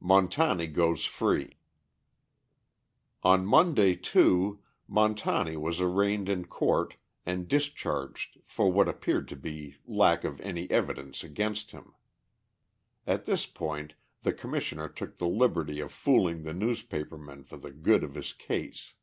[0.00, 1.56] Montani Goes Free
[3.24, 6.94] On Monday, too, Montani was arraigned in court,
[7.26, 11.94] and discharged for what appeared to be lack of any evidence against him.
[13.08, 17.72] At this point the Commissioner took the liberty of fooling the newspaper men for the
[17.72, 18.94] good of his case.